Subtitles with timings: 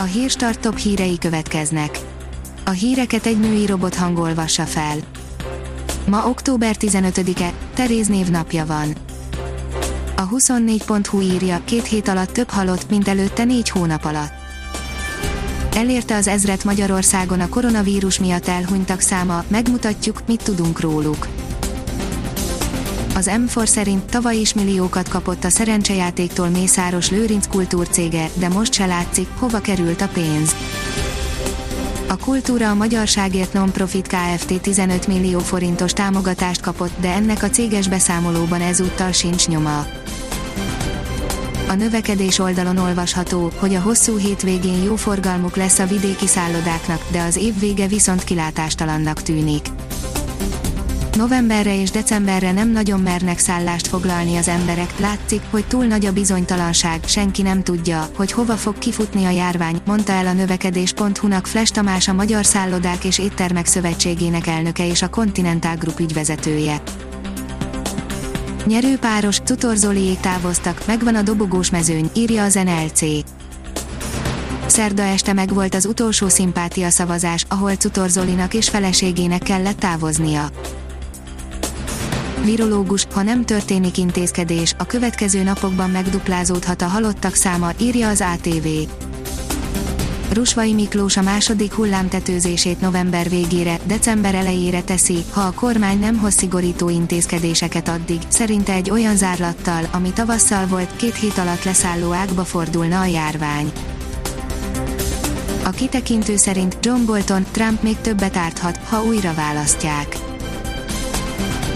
[0.00, 1.98] A hírstart top hírei következnek.
[2.64, 4.96] A híreket egy női robot hangolvassa fel.
[6.06, 8.96] Ma október 15-e, Teréz névnapja van.
[10.16, 14.32] A 24.hu írja, két hét alatt több halott, mint előtte négy hónap alatt.
[15.74, 21.26] Elérte az ezret Magyarországon a koronavírus miatt elhunytak száma, megmutatjuk, mit tudunk róluk.
[23.18, 28.86] Az M4 szerint tavaly is milliókat kapott a szerencsejátéktól Mészáros Lőrinc kultúrcége, de most se
[28.86, 30.54] látszik, hova került a pénz.
[32.08, 34.60] A Kultúra a Magyarságért Nonprofit Kft.
[34.60, 39.86] 15 millió forintos támogatást kapott, de ennek a céges beszámolóban ezúttal sincs nyoma.
[41.68, 47.22] A növekedés oldalon olvasható, hogy a hosszú hétvégén jó forgalmuk lesz a vidéki szállodáknak, de
[47.22, 49.66] az év vége viszont kilátástalannak tűnik.
[51.18, 56.12] Novemberre és decemberre nem nagyon mernek szállást foglalni az emberek, látszik, hogy túl nagy a
[56.12, 61.70] bizonytalanság, senki nem tudja, hogy hova fog kifutni a járvány, mondta el a növekedés.hu-nak Fles
[61.70, 66.82] Tamás a Magyar Szállodák és Éttermek Szövetségének elnöke és a Continental Group ügyvezetője.
[68.66, 73.00] Nyerőpáros, Tutor Zoliék távoztak, megvan a dobogós mezőny, írja az NLC.
[74.66, 80.50] Szerda este megvolt az utolsó szimpátia szavazás, ahol Tutor Zolinak és feleségének kellett távoznia.
[82.48, 88.66] Virológus, ha nem történik intézkedés, a következő napokban megduplázódhat a halottak száma, írja az ATV.
[90.32, 96.34] Rusvai Miklós a második hullámtetőzését november végére, december elejére teszi, ha a kormány nem hoz
[96.34, 102.44] szigorító intézkedéseket addig, szerinte egy olyan zárlattal, ami tavasszal volt, két hét alatt leszálló ágba
[102.44, 103.72] fordulna a járvány.
[105.64, 110.27] A kitekintő szerint John Bolton, Trump még többet árthat, ha újra választják.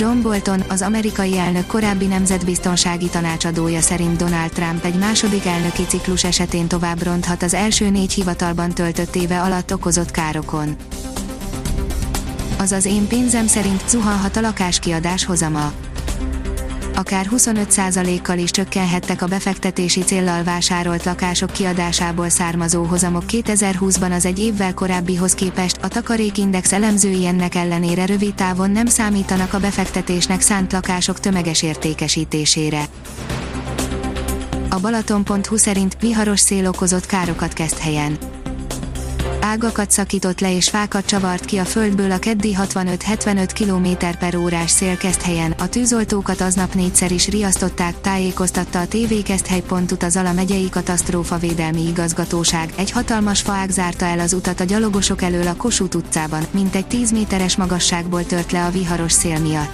[0.00, 6.24] John Bolton, az amerikai elnök korábbi nemzetbiztonsági tanácsadója szerint Donald Trump egy második elnöki ciklus
[6.24, 10.76] esetén tovább ronthat az első négy hivatalban töltött éve alatt okozott károkon.
[12.58, 15.72] Azaz én pénzem szerint zuhanhat a lakáskiadás hozama
[17.00, 24.38] akár 25%-kal is csökkenhettek a befektetési céllal vásárolt lakások kiadásából származó hozamok 2020-ban az egy
[24.38, 30.72] évvel korábbihoz képest, a takarékindex elemzői ennek ellenére rövid távon nem számítanak a befektetésnek szánt
[30.72, 32.84] lakások tömeges értékesítésére.
[34.68, 38.18] A Balaton.hu szerint viharos szél okozott károkat kezd helyen
[39.40, 44.70] ágakat szakított le és fákat csavart ki a földből a keddi 65-75 km per órás
[44.70, 51.86] szélkeszthelyen, a tűzoltókat aznap négyszer is riasztották, tájékoztatta a TV Keszthely.ut az Ala megyei katasztrófavédelmi
[51.86, 56.74] igazgatóság, egy hatalmas faág zárta el az utat a gyalogosok elől a Kossuth utcában, mint
[56.74, 59.72] egy 10 méteres magasságból tört le a viharos szél miatt.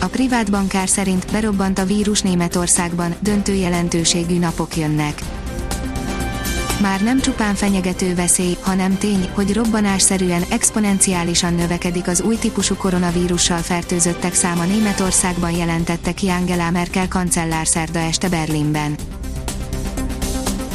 [0.00, 5.22] A privát bankár szerint berobbant a vírus Németországban, döntő jelentőségű napok jönnek
[6.80, 13.58] már nem csupán fenyegető veszély, hanem tény, hogy robbanásszerűen, exponenciálisan növekedik az új típusú koronavírussal
[13.58, 18.94] fertőzöttek száma Németországban jelentette ki Angela Merkel kancellár szerda este Berlinben.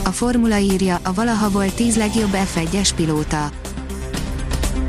[0.04, 3.52] A formula írja, a valaha volt 10 legjobb F1-es pilóta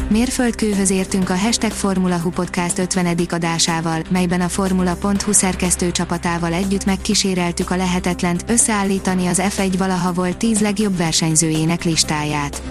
[0.08, 3.18] Mérföldkőhöz értünk a Hashtag Formula Hu Podcast 50.
[3.30, 10.36] adásával, melyben a Formula.hu szerkesztő csapatával együtt megkíséreltük a lehetetlent összeállítani az F1 valaha volt
[10.36, 12.62] 10 legjobb versenyzőjének listáját.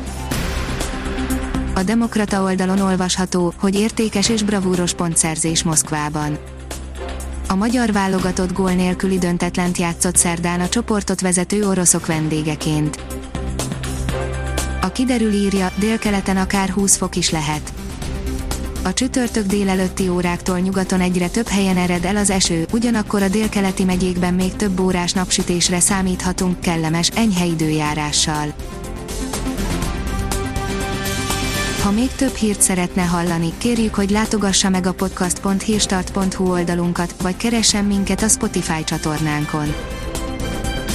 [1.74, 6.38] A Demokrata oldalon olvasható, hogy értékes és bravúros pontszerzés Moszkvában.
[7.48, 13.23] A magyar válogatott gól nélküli döntetlent játszott szerdán a csoportot vezető oroszok vendégeként
[14.84, 17.74] a kiderül írja, délkeleten akár 20 fok is lehet.
[18.82, 23.84] A csütörtök délelőtti óráktól nyugaton egyre több helyen ered el az eső, ugyanakkor a délkeleti
[23.84, 28.54] megyékben még több órás napsütésre számíthatunk kellemes, enyhe időjárással.
[31.82, 37.86] Ha még több hírt szeretne hallani, kérjük, hogy látogassa meg a podcast.hírstart.hu oldalunkat, vagy keressen
[37.86, 39.74] minket a Spotify csatornánkon